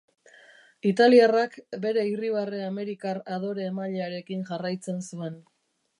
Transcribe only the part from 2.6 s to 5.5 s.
amerikar adore-emailearekin jarraitzen zuen.